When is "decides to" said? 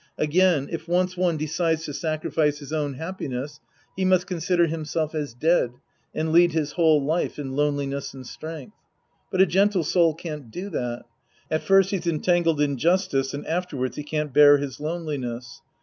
1.37-1.93